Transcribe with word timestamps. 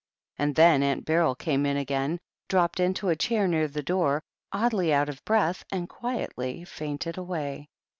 And 0.39 0.55
then 0.55 0.81
Aunt 0.81 1.05
Beryl 1.05 1.35
came 1.35 1.63
in 1.63 1.77
again, 1.77 2.17
dropped 2.49 2.79
into 2.79 3.09
a 3.09 3.15
chair 3.15 3.47
near 3.47 3.67
the 3.67 3.83
door, 3.83 4.23
oddly 4.51 4.91
out 4.91 5.09
of 5.09 5.23
breath, 5.25 5.63
and 5.71 5.87
quietly 5.87 6.65
fainted 6.65 7.19
away. 7.19 7.69